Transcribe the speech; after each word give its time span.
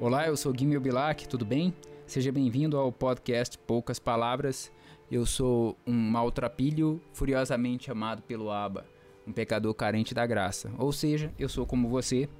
Olá, 0.00 0.26
eu 0.26 0.34
sou 0.34 0.50
Guilherme 0.50 0.78
Bilac, 0.78 1.28
tudo 1.28 1.44
bem? 1.44 1.74
Seja 2.06 2.32
bem-vindo 2.32 2.78
ao 2.78 2.90
podcast 2.90 3.58
Poucas 3.58 3.98
Palavras. 3.98 4.72
Eu 5.12 5.26
sou 5.26 5.76
um 5.86 5.92
maltrapilho 5.92 6.98
furiosamente 7.12 7.90
amado 7.90 8.22
pelo 8.22 8.50
Abba, 8.50 8.86
um 9.26 9.32
pecador 9.32 9.74
carente 9.74 10.14
da 10.14 10.26
graça. 10.26 10.72
Ou 10.78 10.90
seja, 10.90 11.30
eu 11.38 11.50
sou 11.50 11.66
como 11.66 11.86
você. 11.86 12.30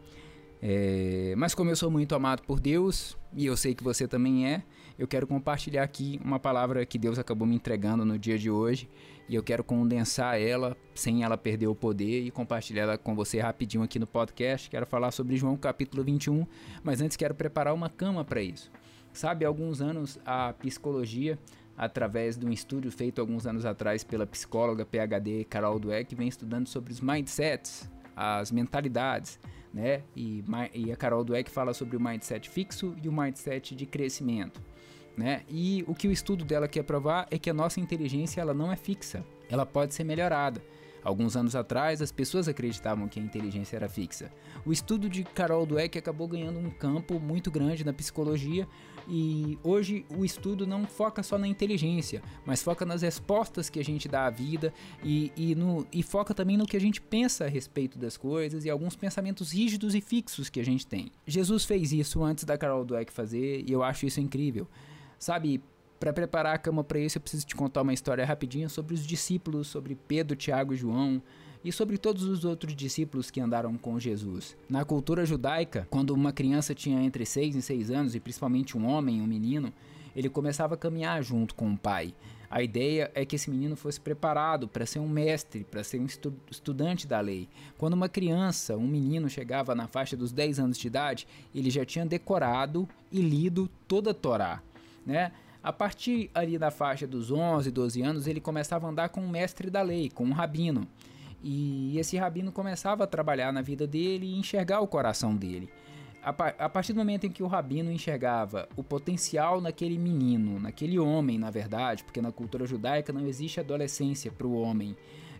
É... 0.63 1.35
Mas 1.37 1.55
como 1.55 1.71
eu 1.71 1.77
sou 1.77 1.91
muito 1.91 2.15
amado 2.15 2.43
por 2.43 2.61
Deus, 2.61 3.17
e 3.33 3.47
eu 3.47 3.57
sei 3.57 3.75
que 3.75 3.83
você 3.83 4.07
também 4.07 4.47
é, 4.47 4.63
eu 4.99 5.09
quero 5.09 5.27
compartilhar 5.27 5.83
aqui 5.83 6.21
uma 6.23 6.39
palavra 6.39 6.85
que 6.85 6.99
Deus 6.99 7.19
acabou 7.19 7.47
me 7.47 7.57
entregando 7.57 8.05
no 8.05 8.19
dia 8.19 8.39
de 8.39 8.51
hoje 8.51 8.89
e 9.29 9.35
eu 9.35 9.43
quero 9.43 9.63
condensar 9.63 10.39
ela 10.39 10.77
sem 10.95 11.23
ela 11.23 11.39
perder 11.39 11.69
o 11.69 11.75
poder 11.75 12.23
e 12.23 12.31
compartilhar 12.31 12.83
ela 12.83 12.99
com 12.99 13.15
você 13.15 13.39
rapidinho 13.39 13.83
aqui 13.83 13.99
no 13.99 14.07
podcast. 14.07 14.69
Quero 14.69 14.85
falar 14.85 15.11
sobre 15.13 15.37
João 15.37 15.57
capítulo 15.57 16.03
21, 16.03 16.45
mas 16.83 17.01
antes 17.01 17.17
quero 17.17 17.35
preparar 17.35 17.73
uma 17.73 17.89
cama 17.89 18.25
para 18.25 18.43
isso. 18.43 18.71
Sabe, 19.13 19.45
há 19.45 19.49
alguns 19.49 19.81
anos 19.81 20.19
a 20.27 20.53
psicologia, 20.53 21.39
através 21.77 22.37
de 22.37 22.45
um 22.45 22.51
estudo 22.51 22.91
feito 22.91 23.21
alguns 23.21 23.47
anos 23.47 23.65
atrás 23.65 24.05
pela 24.05 24.27
psicóloga 24.27 24.85
PhD 24.85 25.45
Carol 25.45 25.79
Dweck, 25.79 26.15
vem 26.15 26.29
estudando 26.29 26.67
sobre 26.67 26.93
os 26.93 27.01
mindsets, 27.01 27.91
as 28.15 28.51
mentalidades, 28.51 29.39
né? 29.73 30.03
E, 30.15 30.43
e 30.75 30.93
a 30.93 30.97
Carol 30.97 31.25
Dweck 31.25 31.51
fala 31.51 31.73
sobre 31.73 31.97
o 31.97 32.01
mindset 32.01 32.49
fixo 32.49 32.95
e 33.03 33.09
o 33.09 33.13
mindset 33.13 33.75
de 33.75 33.87
crescimento. 33.87 34.61
Né? 35.17 35.43
E 35.49 35.85
o 35.87 35.95
que 35.95 36.09
o 36.09 36.13
estudo 36.13 36.45
dela 36.45 36.67
quer 36.69 36.83
provar 36.83 37.27
é 37.31 37.39
que 37.39 37.51
a 37.51 37.55
nossa 37.55 37.81
inteligência 37.81 38.41
ela 38.41 38.55
não 38.55 38.73
é 38.73 38.77
fixa, 38.77 39.25
ela 39.49 39.67
pode 39.67 39.95
ser 39.95 40.05
melhorada. 40.05 40.63
Alguns 41.03 41.37
anos 41.37 41.57
atrás, 41.57 42.03
as 42.03 42.13
pessoas 42.13 42.49
acreditavam 42.49 43.09
que 43.09 43.19
a 43.19 43.23
inteligência 43.23 43.77
era 43.77 43.89
fixa. 43.89 44.31
O 44.65 44.73
estudo 44.73 45.09
de 45.09 45.25
Carol 45.25 45.65
Dweck 45.65 45.99
acabou 45.99 46.29
ganhando 46.29 46.59
um 46.59 46.71
campo 46.71 47.19
muito 47.19 47.51
grande 47.51 47.85
na 47.85 47.93
psicologia 47.93 48.69
e 49.09 49.59
hoje 49.65 50.05
o 50.11 50.25
estudo 50.25 50.67
não 50.67 50.87
foca 50.87 51.23
só 51.23 51.39
na 51.39 51.49
inteligência, 51.49 52.23
mas 52.45 52.63
foca 52.63 52.85
nas 52.85 53.03
respostas 53.03 53.71
que 53.71 53.81
a 53.81 53.85
gente 53.85 54.09
dá 54.09 54.27
à 54.27 54.31
vida 54.31 54.73
e, 55.03 55.33
e, 55.37 55.55
no, 55.55 55.87
e 55.93 56.03
foca 56.03 56.35
também 56.35 56.57
no 56.57 56.67
que 56.67 56.77
a 56.77 56.81
gente 56.81 57.01
pensa 57.01 57.45
a 57.45 57.49
respeito 57.49 57.99
das 57.99 58.17
coisas 58.17 58.65
e 58.65 58.71
alguns 58.71 58.95
pensamentos 58.95 59.53
rígidos 59.53 59.95
e 59.95 60.01
fixos 60.01 60.49
que 60.49 60.61
a 60.61 60.65
gente 60.65 60.87
tem. 60.87 61.11
Jesus 61.27 61.65
fez 61.65 61.93
isso 61.93 62.23
antes 62.23 62.45
da 62.45 62.59
Carol 62.59 62.85
Dweck 62.85 63.13
fazer 63.13 63.65
e 63.67 63.73
eu 63.73 63.83
acho 63.83 64.07
isso 64.07 64.21
incrível. 64.21 64.69
Sabe, 65.19 65.63
para 66.01 66.15
preparar 66.15 66.55
a 66.55 66.59
cama 66.59 66.83
para 66.83 66.99
isso, 66.99 67.19
eu 67.19 67.21
preciso 67.21 67.47
te 67.47 67.55
contar 67.55 67.83
uma 67.83 67.93
história 67.93 68.25
rapidinha 68.25 68.71
sobre 68.71 68.95
os 68.95 69.07
discípulos, 69.07 69.67
sobre 69.69 69.95
Pedro, 70.09 70.35
Tiago 70.35 70.73
e 70.73 70.77
João 70.77 71.23
e 71.63 71.71
sobre 71.71 71.99
todos 71.99 72.23
os 72.25 72.43
outros 72.43 72.75
discípulos 72.75 73.31
que 73.31 73.39
andaram 73.39 73.77
com 73.77 74.01
Jesus. 74.01 74.57
Na 74.67 74.83
cultura 74.83 75.27
judaica, 75.27 75.87
quando 75.91 76.15
uma 76.15 76.33
criança 76.33 76.75
tinha 76.75 77.03
entre 77.03 77.27
6 77.27 77.55
e 77.55 77.61
6 77.61 77.91
anos, 77.91 78.15
e 78.15 78.21
principalmente 78.21 78.79
um 78.79 78.87
homem, 78.87 79.21
um 79.21 79.27
menino, 79.27 79.71
ele 80.17 80.31
começava 80.31 80.73
a 80.73 80.79
caminhar 80.79 81.23
junto 81.23 81.55
com 81.55 81.71
o 81.71 81.77
pai. 81.77 82.15
A 82.49 82.63
ideia 82.63 83.11
é 83.15 83.27
que 83.27 83.37
esse 83.37 83.51
menino 83.51 83.77
fosse 83.77 84.01
preparado 84.01 84.67
para 84.67 84.87
ser 84.87 85.01
um 85.01 85.09
mestre, 85.09 85.65
para 85.65 85.85
ser 85.85 86.01
um 86.01 86.07
estu 86.07 86.33
estudante 86.51 87.07
da 87.07 87.21
lei. 87.21 87.47
Quando 87.77 87.93
uma 87.93 88.09
criança, 88.09 88.75
um 88.75 88.89
menino, 88.89 89.29
chegava 89.29 89.75
na 89.75 89.87
faixa 89.87 90.17
dos 90.17 90.33
10 90.33 90.59
anos 90.59 90.79
de 90.79 90.87
idade, 90.87 91.29
ele 91.55 91.69
já 91.69 91.85
tinha 91.85 92.07
decorado 92.07 92.89
e 93.13 93.21
lido 93.21 93.71
toda 93.87 94.13
a 94.13 94.15
Torá 94.15 94.63
né? 95.05 95.33
A 95.63 95.73
partir 95.73 96.31
ali 96.35 96.57
da 96.57 96.71
faixa 96.71 97.07
dos 97.07 97.31
11, 97.31 97.71
12 97.71 98.03
anos, 98.03 98.27
ele 98.27 98.41
começava 98.41 98.87
a 98.87 98.91
andar 98.91 99.09
com 99.11 99.21
um 99.21 99.29
mestre 99.29 99.69
da 99.69 99.83
lei, 99.83 100.09
com 100.09 100.25
um 100.25 100.33
rabino. 100.33 100.87
E 101.43 101.99
esse 101.99 102.17
rabino 102.17 102.51
começava 102.51 103.05
a 103.05 103.07
trabalhar 103.07 103.53
na 103.53 103.61
vida 103.61 103.87
dele 103.87 104.27
e 104.27 104.39
enxergar 104.39 104.81
o 104.81 104.87
coração 104.87 105.37
dele. 105.37 105.69
A, 106.23 106.31
a 106.31 106.69
partir 106.69 106.93
do 106.93 106.99
momento 106.99 107.27
em 107.27 107.31
que 107.31 107.43
o 107.43 107.47
rabino 107.47 107.91
enxergava 107.91 108.69
o 108.77 108.85
potencial 108.85 109.61
naquele 109.61 109.99
menino, 109.99 110.59
naquele 110.61 110.99
homem, 110.99 111.39
na 111.39 111.51
verdade, 111.51 112.05
porque 112.05 112.21
na 112.21 112.31
cultura 112.31 112.67
judaica 112.67 113.13
não 113.13 113.27
existe 113.27 113.59
adolescência 113.59 114.31
para 114.31 114.47
o 114.47 114.53
homem. 114.53 114.95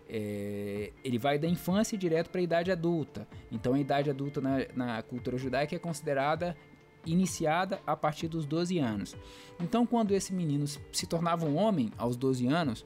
É, 0.09 0.91
ele 1.03 1.17
vai 1.17 1.37
da 1.37 1.47
infância 1.47 1.97
direto 1.97 2.29
para 2.29 2.41
a 2.41 2.43
idade 2.43 2.71
adulta. 2.71 3.27
Então 3.51 3.75
a 3.75 3.79
idade 3.79 4.09
adulta 4.09 4.41
na, 4.41 4.57
na 4.75 5.01
cultura 5.03 5.37
judaica 5.37 5.75
é 5.75 5.79
considerada 5.79 6.57
iniciada 7.05 7.79
a 7.85 7.95
partir 7.95 8.27
dos 8.27 8.45
12 8.45 8.79
anos. 8.79 9.15
Então, 9.59 9.85
quando 9.85 10.11
esse 10.11 10.33
menino 10.33 10.65
se 10.67 11.07
tornava 11.07 11.45
um 11.45 11.55
homem 11.55 11.91
aos 11.97 12.15
12 12.15 12.47
anos, 12.47 12.83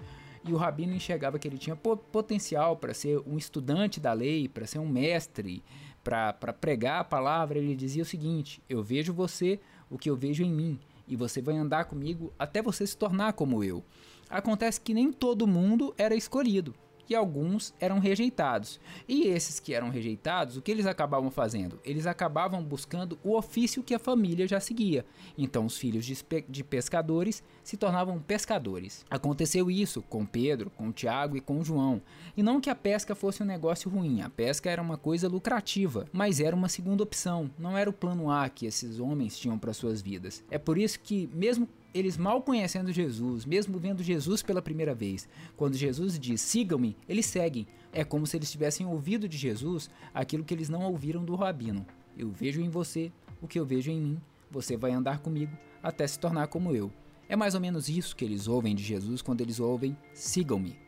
e 0.47 0.53
o 0.53 0.57
rabino 0.57 0.93
enxergava 0.93 1.39
que 1.39 1.47
ele 1.47 1.57
tinha 1.57 1.75
potencial 1.75 2.77
para 2.77 2.93
ser 2.93 3.19
um 3.25 3.37
estudante 3.37 3.99
da 3.99 4.13
lei, 4.13 4.47
para 4.47 4.67
ser 4.67 4.77
um 4.77 4.87
mestre, 4.87 5.63
para 6.03 6.53
pregar 6.53 7.01
a 7.01 7.03
palavra, 7.03 7.57
ele 7.57 7.75
dizia 7.75 8.03
o 8.03 8.05
seguinte: 8.05 8.61
Eu 8.69 8.83
vejo 8.83 9.11
você 9.11 9.59
o 9.89 9.97
que 9.97 10.09
eu 10.09 10.15
vejo 10.15 10.43
em 10.43 10.51
mim, 10.51 10.79
e 11.07 11.15
você 11.15 11.41
vai 11.41 11.55
andar 11.57 11.85
comigo 11.85 12.31
até 12.37 12.61
você 12.61 12.85
se 12.85 12.95
tornar 12.95 13.33
como 13.33 13.63
eu. 13.63 13.83
Acontece 14.29 14.79
que 14.79 14.93
nem 14.93 15.11
todo 15.11 15.47
mundo 15.47 15.93
era 15.97 16.15
escolhido 16.15 16.75
e 17.09 17.15
alguns 17.15 17.73
eram 17.79 17.99
rejeitados. 17.99 18.79
E 19.07 19.27
esses 19.27 19.59
que 19.59 19.73
eram 19.73 19.89
rejeitados, 19.89 20.57
o 20.57 20.61
que 20.61 20.71
eles 20.71 20.85
acabavam 20.85 21.31
fazendo? 21.31 21.79
Eles 21.83 22.05
acabavam 22.05 22.63
buscando 22.63 23.17
o 23.23 23.35
ofício 23.35 23.83
que 23.83 23.93
a 23.93 23.99
família 23.99 24.47
já 24.47 24.59
seguia. 24.59 25.05
Então, 25.37 25.65
os 25.65 25.77
filhos 25.77 26.05
de, 26.05 26.15
de 26.47 26.63
pescadores 26.63 27.43
se 27.63 27.77
tornavam 27.77 28.19
pescadores. 28.19 29.05
Aconteceu 29.09 29.69
isso 29.69 30.01
com 30.03 30.25
Pedro, 30.25 30.69
com 30.69 30.91
Tiago 30.91 31.37
e 31.37 31.41
com 31.41 31.63
João. 31.63 32.01
E 32.35 32.43
não 32.43 32.61
que 32.61 32.69
a 32.69 32.75
pesca 32.75 33.15
fosse 33.15 33.41
um 33.41 33.45
negócio 33.45 33.89
ruim, 33.89 34.21
a 34.21 34.29
pesca 34.29 34.69
era 34.69 34.81
uma 34.81 34.97
coisa 34.97 35.27
lucrativa, 35.27 36.05
mas 36.11 36.39
era 36.39 36.55
uma 36.55 36.69
segunda 36.69 37.03
opção, 37.03 37.49
não 37.57 37.77
era 37.77 37.89
o 37.89 37.93
plano 37.93 38.29
A 38.29 38.49
que 38.49 38.65
esses 38.65 38.99
homens 38.99 39.37
tinham 39.37 39.57
para 39.57 39.73
suas 39.73 40.01
vidas. 40.01 40.43
É 40.49 40.57
por 40.57 40.77
isso 40.77 40.99
que, 40.99 41.29
mesmo 41.33 41.67
eles 41.95 42.17
mal 42.17 42.41
conhecendo 42.41 42.91
Jesus, 42.91 43.45
mesmo 43.45 43.79
vendo 43.79 44.03
Jesus 44.03 44.43
pela 44.43 44.61
primeira 44.61 44.93
vez, 44.93 45.29
quando 45.55 45.77
Jesus 45.77 46.19
diz 46.19 46.41
sigam-me, 46.41 46.97
eles 47.07 47.25
seguem. 47.25 47.65
É 47.93 48.03
como 48.03 48.27
se 48.27 48.35
eles 48.35 48.51
tivessem 48.51 48.85
ouvido 48.85 49.29
de 49.29 49.37
Jesus 49.37 49.89
aquilo 50.13 50.43
que 50.43 50.53
eles 50.53 50.67
não 50.67 50.81
ouviram 50.83 51.23
do 51.23 51.35
rabino. 51.35 51.85
Eu 52.17 52.29
vejo 52.29 52.59
em 52.59 52.67
você 52.67 53.13
o 53.41 53.47
que 53.47 53.57
eu 53.57 53.65
vejo 53.65 53.89
em 53.89 54.01
mim, 54.01 54.21
você 54.51 54.75
vai 54.75 54.91
andar 54.91 55.19
comigo 55.19 55.57
até 55.81 56.05
se 56.05 56.19
tornar 56.19 56.47
como 56.47 56.75
eu. 56.75 56.91
É 57.29 57.35
mais 57.35 57.55
ou 57.55 57.61
menos 57.61 57.87
isso 57.87 58.13
que 58.13 58.25
eles 58.25 58.45
ouvem 58.45 58.75
de 58.75 58.83
Jesus 58.83 59.21
quando 59.21 59.39
eles 59.39 59.61
ouvem 59.61 59.97
sigam-me. 60.13 60.84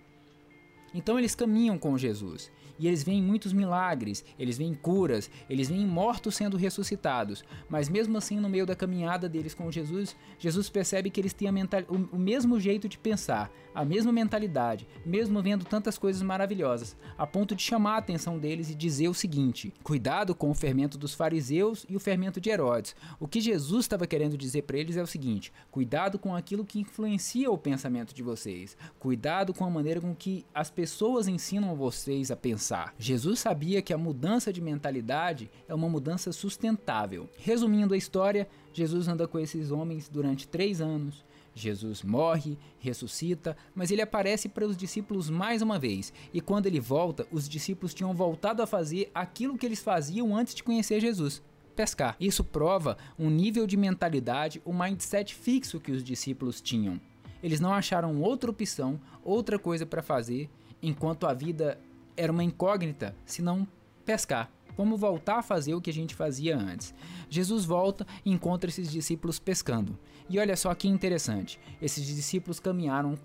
Então 0.93 1.17
eles 1.17 1.35
caminham 1.35 1.77
com 1.77 1.97
Jesus 1.97 2.51
e 2.79 2.87
eles 2.87 3.03
veem 3.03 3.21
muitos 3.21 3.53
milagres, 3.53 4.23
eles 4.37 4.57
veem 4.57 4.73
curas, 4.73 5.29
eles 5.49 5.69
veem 5.69 5.85
mortos 5.85 6.35
sendo 6.35 6.57
ressuscitados. 6.57 7.43
Mas 7.69 7.89
mesmo 7.89 8.17
assim, 8.17 8.39
no 8.39 8.49
meio 8.49 8.65
da 8.65 8.75
caminhada 8.75 9.27
deles 9.27 9.53
com 9.53 9.71
Jesus, 9.71 10.15
Jesus 10.37 10.69
percebe 10.69 11.09
que 11.09 11.19
eles 11.19 11.33
têm 11.33 11.47
o, 11.47 12.15
o 12.15 12.19
mesmo 12.19 12.59
jeito 12.59 12.87
de 12.87 12.97
pensar, 12.97 13.51
a 13.73 13.85
mesma 13.85 14.11
mentalidade, 14.11 14.87
mesmo 15.05 15.41
vendo 15.41 15.65
tantas 15.65 15.97
coisas 15.97 16.21
maravilhosas, 16.21 16.95
a 17.17 17.25
ponto 17.25 17.55
de 17.55 17.61
chamar 17.61 17.95
a 17.95 17.97
atenção 17.97 18.37
deles 18.37 18.69
e 18.69 18.75
dizer 18.75 19.07
o 19.07 19.13
seguinte: 19.13 19.73
cuidado 19.83 20.35
com 20.35 20.49
o 20.49 20.55
fermento 20.55 20.97
dos 20.97 21.13
fariseus 21.13 21.85
e 21.89 21.95
o 21.95 21.99
fermento 21.99 22.41
de 22.41 22.49
Herodes. 22.49 22.95
O 23.19 23.27
que 23.27 23.41
Jesus 23.41 23.85
estava 23.85 24.07
querendo 24.07 24.37
dizer 24.37 24.63
para 24.63 24.77
eles 24.77 24.97
é 24.97 25.01
o 25.01 25.07
seguinte: 25.07 25.51
cuidado 25.71 26.19
com 26.19 26.35
aquilo 26.35 26.65
que 26.65 26.79
influencia 26.79 27.49
o 27.49 27.57
pensamento 27.57 28.13
de 28.13 28.23
vocês, 28.23 28.77
cuidado 28.99 29.53
com 29.53 29.65
a 29.65 29.69
maneira 29.69 30.01
com 30.01 30.13
que 30.15 30.45
as 30.53 30.69
pessoas 30.77 31.27
ensinam 31.27 31.75
vocês 31.75 32.29
a 32.29 32.35
pensar. 32.35 32.93
Jesus 32.99 33.39
sabia 33.39 33.81
que 33.81 33.91
a 33.91 33.97
mudança 33.97 34.53
de 34.53 34.61
mentalidade 34.61 35.49
é 35.67 35.73
uma 35.73 35.89
mudança 35.89 36.31
sustentável. 36.31 37.27
Resumindo 37.35 37.95
a 37.95 37.97
história, 37.97 38.47
Jesus 38.71 39.07
anda 39.07 39.27
com 39.27 39.39
esses 39.39 39.71
homens 39.71 40.07
durante 40.07 40.47
três 40.47 40.79
anos. 40.79 41.25
Jesus 41.55 42.03
morre, 42.03 42.59
ressuscita, 42.77 43.57
mas 43.73 43.89
ele 43.89 44.03
aparece 44.03 44.47
para 44.47 44.67
os 44.67 44.77
discípulos 44.77 45.31
mais 45.31 45.63
uma 45.63 45.79
vez. 45.79 46.13
E 46.31 46.39
quando 46.39 46.67
ele 46.67 46.79
volta, 46.79 47.25
os 47.31 47.49
discípulos 47.49 47.95
tinham 47.95 48.13
voltado 48.13 48.61
a 48.61 48.67
fazer 48.67 49.09
aquilo 49.15 49.57
que 49.57 49.65
eles 49.65 49.81
faziam 49.81 50.37
antes 50.37 50.53
de 50.53 50.63
conhecer 50.63 50.99
Jesus 51.01 51.41
pescar. 51.75 52.15
Isso 52.19 52.43
prova 52.43 52.97
um 53.19 53.29
nível 53.31 53.65
de 53.65 53.77
mentalidade, 53.77 54.61
um 54.63 54.77
mindset 54.77 55.33
fixo 55.33 55.79
que 55.79 55.91
os 55.91 56.03
discípulos 56.03 56.59
tinham. 56.61 56.99
Eles 57.41 57.59
não 57.59 57.71
acharam 57.71 58.19
outra 58.19 58.49
opção, 58.49 58.99
outra 59.23 59.59
coisa 59.59 59.85
para 59.85 60.01
fazer, 60.01 60.49
enquanto 60.81 61.25
a 61.25 61.33
vida 61.33 61.79
era 62.15 62.31
uma 62.31 62.43
incógnita, 62.43 63.15
senão 63.25 63.67
pescar. 64.05 64.51
Vamos 64.77 64.99
voltar 64.99 65.39
a 65.39 65.43
fazer 65.43 65.73
o 65.73 65.81
que 65.81 65.89
a 65.89 65.93
gente 65.93 66.13
fazia 66.13 66.55
antes. 66.55 66.93
Jesus 67.29 67.65
volta 67.65 68.05
e 68.23 68.31
encontra 68.31 68.69
esses 68.69 68.91
discípulos 68.91 69.39
pescando. 69.39 69.97
E 70.29 70.37
olha 70.39 70.55
só 70.55 70.73
que 70.75 70.87
interessante: 70.87 71.59
esses 71.81 72.05
discípulos 72.05 72.59
caminharam 72.59 73.17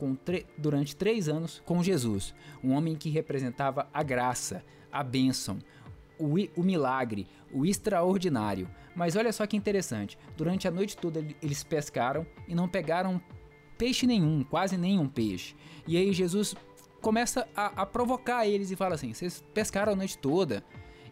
durante 0.57 0.97
três 0.97 1.29
anos 1.29 1.63
com 1.67 1.83
Jesus, 1.83 2.35
um 2.65 2.73
homem 2.73 2.97
que 2.97 3.11
representava 3.11 3.87
a 3.93 4.03
graça, 4.03 4.65
a 4.91 5.03
bênção, 5.03 5.59
o, 6.19 6.37
o 6.57 6.63
milagre, 6.63 7.27
o 7.53 7.67
extraordinário. 7.67 8.69
Mas 8.95 9.15
olha 9.15 9.33
só 9.33 9.47
que 9.47 9.57
interessante: 9.57 10.19
durante 10.37 10.67
a 10.67 10.71
noite 10.71 10.97
toda 10.97 11.23
eles 11.43 11.63
pescaram 11.63 12.27
e 12.49 12.55
não 12.55 12.69
pegaram 12.69 13.21
peixe 13.77 14.07
nenhum, 14.07 14.43
quase 14.45 14.79
nenhum 14.79 15.09
peixe. 15.09 15.55
E 15.87 15.97
aí 15.97 16.13
Jesus 16.13 16.55
começa 17.03 17.47
a, 17.55 17.83
a 17.83 17.87
provocar 17.87 18.47
eles 18.47 18.71
e 18.71 18.77
fala 18.77 18.95
assim: 18.95 19.13
vocês 19.13 19.45
pescaram 19.53 19.93
a 19.93 19.97
noite 19.97 20.17
toda 20.17 20.65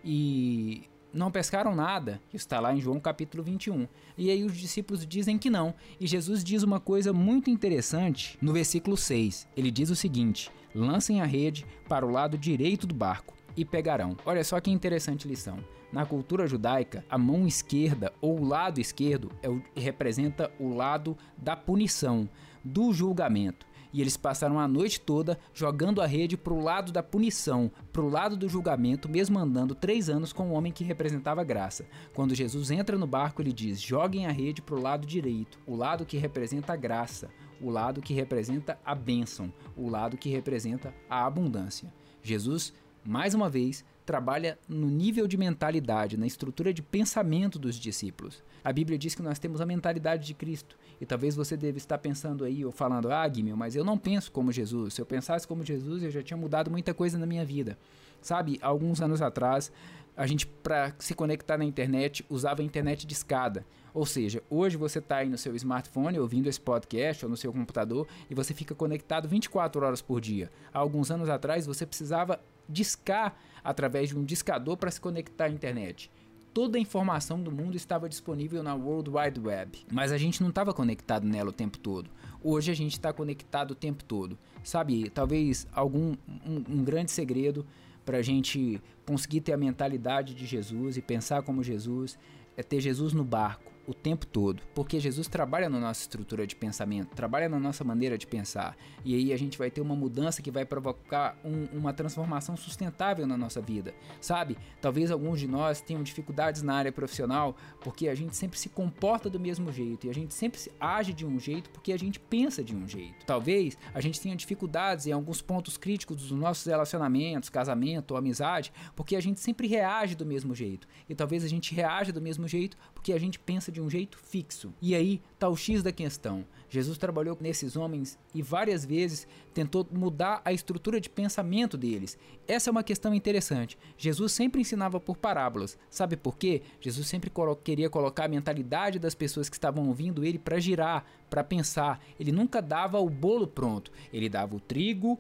e 0.03 0.85
não 1.13 1.31
pescaram 1.31 1.75
nada. 1.75 2.21
Isso 2.29 2.45
está 2.45 2.61
lá 2.61 2.73
em 2.73 2.81
João 2.81 3.01
capítulo 3.01 3.43
21. 3.43 3.87
E 4.17 4.31
aí 4.31 4.45
os 4.45 4.57
discípulos 4.57 5.05
dizem 5.07 5.37
que 5.37 5.51
não. 5.51 5.75
E 5.99 6.07
Jesus 6.07 6.43
diz 6.43 6.63
uma 6.63 6.81
coisa 6.81 7.13
muito 7.13 7.51
interessante 7.51 8.39
no 8.41 8.53
versículo 8.53 8.97
6. 8.97 9.49
Ele 9.57 9.71
diz 9.71 9.91
o 9.91 9.97
seguinte: 9.97 10.51
lancem 10.75 11.21
a 11.21 11.27
rede 11.27 11.67
para 11.89 12.07
o 12.07 12.11
lado 12.11 12.39
direito 12.39 12.87
do 12.87 12.95
barco 12.95 13.35
e 13.57 13.65
pegarão. 13.65 14.17
Olha 14.25 14.45
só 14.45 14.59
que 14.61 14.71
interessante 14.71 15.29
lição. 15.29 15.59
Na 15.93 16.07
cultura 16.07 16.47
judaica, 16.47 17.05
a 17.11 17.19
mão 17.19 17.49
esquerda 17.49 18.13
ou 18.21 18.39
o 18.39 18.45
lado 18.45 18.81
esquerdo 18.81 19.33
é 19.43 19.49
o, 19.49 19.61
representa 19.75 20.49
o 20.61 20.69
lado 20.69 21.19
da 21.37 21.57
punição, 21.57 22.29
do 22.65 22.93
julgamento. 22.93 23.67
E 23.93 24.01
eles 24.01 24.17
passaram 24.17 24.59
a 24.59 24.69
noite 24.69 25.01
toda 25.01 25.39
jogando 25.53 26.01
a 26.01 26.07
rede 26.07 26.37
para 26.37 26.53
o 26.53 26.63
lado 26.63 26.93
da 26.93 27.03
punição, 27.03 27.71
para 27.93 28.03
o 28.03 28.09
lado 28.09 28.37
do 28.37 28.49
julgamento, 28.49 29.09
mesmo 29.09 29.39
andando 29.39 29.75
três 29.75 30.09
anos 30.09 30.33
com 30.33 30.51
o 30.51 30.53
homem 30.53 30.73
que 30.73 30.85
representava 30.85 31.45
graça. 31.45 31.87
Quando 32.15 32.35
Jesus 32.35 32.71
entra 32.71 32.97
no 32.97 33.07
barco, 33.07 33.43
ele 33.43 33.53
diz: 33.53 33.81
joguem 33.81 34.27
a 34.27 34.33
rede 34.33 34.63
para 34.63 34.77
o 34.77 34.83
lado 34.83 35.07
direito, 35.07 35.59
o 35.67 35.75
lado 35.75 36.07
que 36.07 36.19
representa 36.19 36.73
a 36.73 36.77
graça, 36.77 37.29
o 37.61 37.71
lado 37.71 38.01
que 38.01 38.15
representa 38.15 38.79
a 38.85 38.95
bênção, 38.95 39.53
o 39.77 39.89
lado 39.89 40.17
que 40.17 40.31
representa 40.31 40.95
a 41.09 41.27
abundância. 41.27 41.93
Jesus 42.23 42.73
mais 43.05 43.35
uma 43.35 43.49
vez, 43.49 43.85
trabalha 44.05 44.59
no 44.69 44.89
nível 44.89 45.27
de 45.27 45.37
mentalidade, 45.37 46.17
na 46.17 46.27
estrutura 46.27 46.73
de 46.73 46.83
pensamento 46.83 47.59
dos 47.59 47.77
discípulos. 47.77 48.43
A 48.63 48.73
Bíblia 48.73 48.99
diz 48.99 49.15
que 49.15 49.23
nós 49.23 49.39
temos 49.39 49.61
a 49.61 49.67
mentalidade 49.67 50.27
de 50.27 50.35
Cristo. 50.35 50.77
E 51.01 51.07
talvez 51.07 51.35
você 51.35 51.57
deva 51.57 51.79
estar 51.79 51.99
pensando 51.99 52.45
aí 52.45 52.65
ou 52.65 52.73
falando, 52.73 53.11
ah, 53.11 53.27
Guimel, 53.27 53.57
mas 53.57 53.75
eu 53.75 53.85
não 53.85 53.97
penso 53.97 54.31
como 54.31 54.53
Jesus. 54.53 54.95
Se 54.95 55.01
eu 55.01 55.07
pensasse 55.07 55.47
como 55.47 55.65
Jesus, 55.65 56.03
eu 56.03 56.11
já 56.11 56.23
tinha 56.23 56.37
mudado 56.37 56.71
muita 56.71 56.93
coisa 56.93 57.19
na 57.19 57.27
minha 57.27 57.45
vida. 57.45 57.79
Sabe, 58.21 58.59
alguns 58.61 59.01
anos 59.01 59.23
atrás, 59.23 59.73
a 60.17 60.27
gente, 60.27 60.47
para 60.47 60.95
se 60.99 61.15
conectar 61.15 61.57
na 61.57 61.65
internet, 61.65 62.25
usava 62.29 62.61
a 62.61 62.65
internet 62.65 63.07
de 63.07 63.15
escada. 63.15 63.65
Ou 63.93 64.07
seja, 64.07 64.43
hoje 64.51 64.77
você 64.77 64.99
está 64.99 65.17
aí 65.17 65.29
no 65.29 65.39
seu 65.39 65.55
smartphone 65.57 66.19
ouvindo 66.19 66.49
esse 66.49 66.61
podcast 66.61 67.25
ou 67.25 67.31
no 67.31 67.37
seu 67.37 67.53
computador 67.53 68.07
e 68.29 68.35
você 68.35 68.55
fica 68.55 68.75
conectado 68.75 69.29
24 69.29 69.85
horas 69.85 70.03
por 70.03 70.21
dia. 70.21 70.51
Há 70.73 70.79
alguns 70.79 71.11
anos 71.11 71.29
atrás, 71.29 71.67
você 71.67 71.87
precisava 71.87 72.39
discar 72.71 73.37
através 73.63 74.09
de 74.09 74.19
um 74.19 74.25
discador 74.25 74.77
para 74.77 74.91
se 74.91 75.01
conectar 75.01 75.45
à 75.45 75.51
internet. 75.51 76.11
Toda 76.53 76.79
a 76.79 76.81
informação 76.81 77.41
do 77.41 77.53
mundo 77.53 77.77
estava 77.77 78.09
disponível 78.09 78.63
na 78.63 78.75
World 78.75 79.11
Wide 79.11 79.41
Web, 79.41 79.87
mas 79.93 80.11
a 80.11 80.19
gente 80.19 80.43
não 80.43 80.49
estava 80.49 80.75
conectado 80.75 81.25
nela 81.27 81.51
o 81.51 81.53
tempo 81.53 81.79
todo. 81.79 82.11
Hoje 82.43 82.73
a 82.73 82.75
gente 82.75 82.93
está 82.93 83.13
conectado 83.13 83.71
o 83.71 83.75
tempo 83.75 84.03
todo. 84.03 84.37
Sabe, 84.65 85.11
talvez 85.11 85.67
algum 85.73 86.17
um, 86.45 86.65
um 86.69 86.85
grande 86.85 87.13
segredo 87.13 87.65
para 88.05 88.19
a 88.19 88.23
gente 88.23 88.83
conseguir 89.07 89.43
ter 89.43 89.53
a 89.53 89.57
mentalidade 89.57 90.35
de 90.35 90.45
Jesus 90.45 90.97
e 90.97 91.03
pensar 91.03 91.43
como 91.43 91.63
Jesus 91.63 92.19
é 92.57 92.63
ter 92.63 92.81
Jesus 92.81 93.13
no 93.13 93.25
barco 93.25 93.71
o 93.87 93.95
tempo 93.95 94.27
todo, 94.27 94.63
porque 94.75 95.01
Jesus 95.01 95.27
trabalha 95.27 95.69
na 95.69 95.81
nossa 95.81 96.03
estrutura 96.03 96.47
de 96.47 96.55
pensamento, 96.55 97.15
trabalha 97.15 97.49
na 97.49 97.59
nossa 97.59 97.83
maneira 97.83 98.17
de 98.17 98.27
pensar, 98.27 98.77
e 99.05 99.15
aí 99.15 99.33
a 99.33 99.37
gente 99.37 99.59
vai 99.59 99.71
ter 99.71 99.81
uma 99.81 99.97
mudança 99.97 100.43
que 100.43 100.51
vai 100.51 100.65
provocar 100.65 101.37
um, 101.45 101.65
uma 101.77 101.93
transformação 101.93 102.57
sustentável 102.57 103.27
na 103.27 103.37
nossa 103.37 103.61
vida, 103.61 103.95
sabe? 104.21 104.57
Talvez 104.81 105.11
alguns 105.11 105.41
de 105.41 105.49
nós 105.49 105.81
tenham 105.81 106.03
dificuldades 106.03 106.63
na 106.63 106.75
área 106.75 106.93
profissional 106.93 107.57
porque 107.81 108.09
a 108.09 108.15
gente 108.15 108.37
sempre 108.37 108.59
se 108.59 108.69
comporta 108.69 109.29
do 109.29 109.41
mesmo 109.41 109.73
jeito 109.73 110.07
e 110.07 110.11
a 110.11 110.15
gente 110.15 110.35
sempre 110.35 110.61
age 110.79 111.13
de 111.13 111.27
um 111.27 111.39
jeito 111.39 111.71
porque 111.71 111.93
a 111.93 111.99
gente 111.99 112.21
pensa 112.21 112.63
de 112.63 112.75
um 112.75 112.87
jeito. 112.87 113.25
Talvez 113.27 113.77
a 113.95 114.01
gente 114.01 114.21
tenha 114.21 114.37
dificuldades 114.37 115.07
em 115.07 115.13
alguns 115.13 115.43
pontos 115.43 115.77
críticos 115.77 116.17
dos 116.17 116.31
nossos 116.31 116.67
relacionamentos, 116.67 117.49
casamento 117.49 118.13
ou 118.13 118.17
amizade, 118.17 118.73
porque 118.95 119.17
a 119.17 119.21
gente 119.21 119.41
sempre 119.41 119.67
reage 119.67 120.15
do 120.15 120.27
mesmo 120.27 120.55
jeito, 120.55 120.87
e 121.09 121.15
talvez 121.15 121.45
a 121.45 121.49
gente 121.49 121.75
reaja 121.75 122.13
do 122.13 122.21
mesmo 122.21 122.47
jeito 122.47 122.77
porque 122.95 123.13
a 123.13 123.19
gente 123.19 123.39
pensa 123.39 123.70
de 123.71 123.81
um 123.81 123.89
jeito 123.89 124.19
fixo. 124.19 124.73
E 124.81 124.95
aí 124.95 125.21
está 125.35 125.49
o 125.49 125.57
X 125.57 125.83
da 125.83 125.93
questão. 125.93 126.45
Jesus 126.69 126.97
trabalhou 126.97 127.37
nesses 127.41 127.77
homens 127.77 128.17
e 128.33 128.43
várias 128.43 128.85
vezes 128.85 129.27
tentou 129.53 129.87
mudar 129.91 130.41
a 130.45 130.53
estrutura 130.53 131.01
de 131.01 131.11
pensamento 131.11 131.77
deles. 131.77 132.17
Essa 132.47 132.71
é 132.71 132.73
uma 132.73 132.85
questão 132.85 133.13
interessante. 133.13 133.77
Jesus 133.99 134.33
sempre 134.33 134.61
ensinava 134.61 135.01
por 135.01 135.17
parábolas. 135.17 135.77
Sabe 135.91 136.17
por 136.17 136.37
quê? 136.37 136.63
Jesus 136.81 137.09
sempre 137.09 137.29
colo 137.29 137.57
queria 137.57 137.91
colocar 137.91 138.27
a 138.27 138.29
mentalidade 138.29 138.99
das 138.99 139.15
pessoas 139.15 139.49
que 139.49 139.57
estavam 139.57 139.89
ouvindo 139.89 140.25
ele 140.25 140.39
para 140.39 140.61
girar, 140.61 141.05
para 141.29 141.43
pensar. 141.43 142.01
Ele 142.19 142.31
nunca 142.31 142.63
dava 142.63 143.01
o 143.01 143.11
bolo 143.11 143.49
pronto. 143.49 143.91
Ele 144.13 144.29
dava 144.29 144.55
o 144.55 144.61
trigo, 144.61 145.19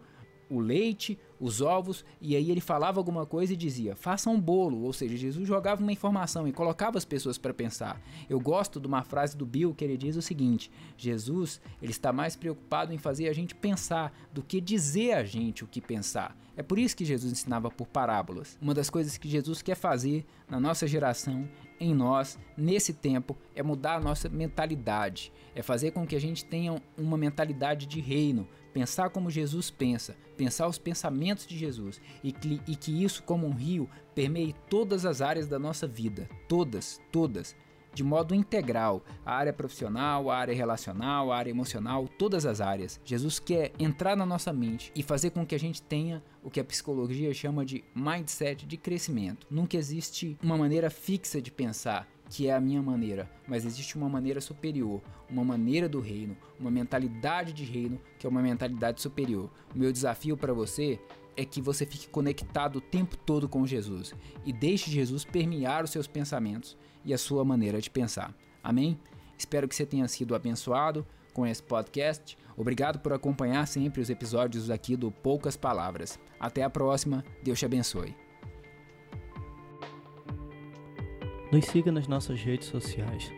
o 0.51 0.59
leite, 0.59 1.19
os 1.39 1.61
ovos, 1.61 2.05
e 2.21 2.37
aí 2.37 2.51
ele 2.51 2.61
falava 2.61 3.01
alguma 3.01 3.25
coisa 3.25 3.53
e 3.53 3.57
dizia: 3.57 3.97
faça 3.97 4.29
um 4.29 4.39
bolo. 4.39 4.83
Ou 4.83 4.93
seja, 4.93 5.17
Jesus 5.17 5.47
jogava 5.47 5.81
uma 5.81 5.93
informação 5.93 6.47
e 6.47 6.53
colocava 6.53 6.99
as 6.99 7.05
pessoas 7.05 7.39
para 7.39 7.55
pensar. 7.55 8.03
Eu 8.29 8.41
gosto 8.41 8.81
de 8.81 8.87
uma 8.87 9.03
frase 9.03 9.37
do 9.37 9.47
Bill 9.47 9.75
que 9.75 9.85
ele 9.85 9.97
diz 9.97 10.17
o 10.17 10.23
seguinte: 10.23 10.71
Jesus 10.97 11.61
ele 11.81 11.93
está 11.93 12.13
mais 12.13 12.37
preocupado 12.37 12.93
em 12.93 12.99
fazer 12.99 13.29
a 13.29 13.33
gente 13.33 13.55
pensar 13.55 14.13
do 14.33 14.43
que 14.43 14.61
dizer 14.61 15.13
a 15.13 15.25
gente 15.25 15.65
o 15.65 15.69
que 15.69 15.81
pensar. 15.81 16.37
É 16.57 16.63
por 16.63 16.79
isso 16.79 16.97
que 16.97 17.05
Jesus 17.05 17.33
ensinava 17.33 17.71
por 17.71 17.87
parábolas. 17.87 18.59
Uma 18.61 18.75
das 18.75 18.91
coisas 18.91 19.17
que 19.17 19.29
Jesus 19.29 19.63
quer 19.63 19.77
fazer 19.77 20.27
na 20.49 20.61
nossa 20.61 20.87
geração 20.87 21.49
em 21.81 21.95
nós, 21.95 22.39
nesse 22.55 22.93
tempo, 22.93 23.35
é 23.55 23.63
mudar 23.63 23.95
a 23.95 24.01
nossa 24.01 24.29
mentalidade, 24.29 25.33
é 25.55 25.63
fazer 25.63 25.93
com 25.93 26.07
que 26.07 26.15
a 26.15 26.21
gente 26.21 26.45
tenha 26.45 26.81
uma 26.99 27.17
mentalidade 27.17 27.87
de 27.87 27.99
reino, 28.01 28.47
pensar 28.73 29.11
como 29.11 29.31
Jesus 29.31 29.71
pensa, 29.71 30.17
pensar 30.37 30.67
os 30.67 30.79
pensamentos 30.79 31.47
de 31.47 31.57
Jesus 31.57 32.01
e 32.23 32.33
que, 32.33 32.61
e 32.67 32.77
que 32.77 33.03
isso, 33.05 33.23
como 33.23 33.47
um 33.47 33.55
rio, 33.55 33.89
permeie 34.15 34.55
todas 34.69 35.05
as 35.05 35.21
áreas 35.21 35.47
da 35.47 35.59
nossa 35.59 35.87
vida, 35.87 36.29
todas, 36.49 37.01
todas 37.11 37.57
de 37.93 38.05
modo 38.05 38.35
integral, 38.35 39.05
a 39.25 39.35
área 39.35 39.53
profissional, 39.53 40.31
a 40.31 40.37
área 40.37 40.55
relacional, 40.55 41.33
a 41.33 41.37
área 41.37 41.51
emocional, 41.51 42.07
todas 42.07 42.47
as 42.47 42.61
áreas. 42.61 43.01
Jesus 43.05 43.39
quer 43.39 43.73
entrar 43.79 44.17
na 44.17 44.25
nossa 44.25 44.53
mente 44.53 44.93
e 44.95 45.03
fazer 45.03 45.31
com 45.31 45.45
que 45.45 45.55
a 45.55 45.59
gente 45.59 45.83
tenha 45.83 46.23
o 46.43 46.51
que 46.51 46.61
a 46.61 46.65
psicologia 46.65 47.33
chama 47.35 47.65
de 47.65 47.85
mindset 47.95 48.67
de 48.67 48.77
crescimento. 48.77 49.47
Nunca 49.51 49.77
existe 49.77 50.39
uma 50.43 50.57
maneira 50.57 50.91
fixa 50.91 51.41
de 51.41 51.51
pensar 51.51 52.09
que 52.31 52.47
é 52.47 52.55
a 52.55 52.61
minha 52.61 52.81
maneira, 52.81 53.29
mas 53.47 53.67
existe 53.67 53.97
uma 53.97 54.09
maneira 54.09 54.41
superior, 54.41 55.03
uma 55.29 55.45
maneira 55.45 55.89
do 55.89 56.01
reino, 56.01 56.37
uma 56.59 56.71
mentalidade 56.71 57.53
de 57.53 57.65
reino 57.65 58.01
que 58.19 58.27
é 58.27 58.31
uma 58.31 58.41
mentalidade 58.41 59.03
superior. 59.03 59.51
O 59.75 59.79
meu 59.79 59.93
desafio 59.93 60.37
para 60.37 60.53
você 60.53 61.01
é 61.37 61.45
que 61.45 61.61
você 61.61 61.85
fique 61.85 62.09
conectado 62.09 62.77
o 62.77 62.81
tempo 62.81 63.17
todo 63.17 63.49
com 63.49 63.67
Jesus 63.67 64.15
e 64.47 64.53
deixe 64.53 64.91
Jesus 64.91 65.25
permear 65.25 65.83
os 65.83 65.91
seus 65.91 66.07
pensamentos 66.07 66.77
e 67.05 67.13
a 67.13 67.19
sua 67.19 67.45
maneira 67.45 67.81
de 67.81 67.91
pensar. 67.91 68.33
Amém? 68.63 68.97
Espero 69.37 69.67
que 69.67 69.75
você 69.75 69.85
tenha 69.85 70.07
sido 70.07 70.35
abençoado 70.35 71.05
com 71.35 71.45
esse 71.45 71.63
podcast. 71.63 72.39
Obrigado 72.57 73.01
por 73.01 73.13
acompanhar 73.13 73.67
sempre 73.67 74.01
os 74.01 74.09
episódios 74.09 74.71
aqui 74.71 74.97
do 74.97 75.11
Poucas 75.11 75.57
Palavras. 75.57 76.19
Até 76.39 76.63
a 76.63 76.71
próxima. 76.71 77.25
Deus 77.43 77.59
te 77.59 77.65
abençoe. 77.65 78.30
Nos 81.53 81.65
siga 81.65 81.91
nas 81.91 82.07
nossas 82.07 82.41
redes 82.41 82.69
sociais. 82.69 83.33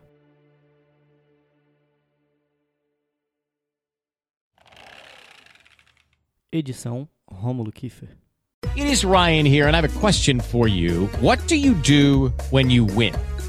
Edição 6.49 7.09
Rômulo 7.29 7.73
Kiefer. 7.73 8.17
It 8.77 8.89
is 8.89 9.03
Ryan 9.03 9.45
here, 9.45 9.67
and 9.67 9.75
I 9.75 9.79
have 9.79 9.83
a 9.83 9.99
question 9.99 10.39
for 10.39 10.69
you. 10.69 11.09
What 11.21 11.45
do 11.47 11.55
you 11.55 11.73
do 11.73 12.31
when 12.51 12.71
you 12.71 12.85
win? 12.85 13.13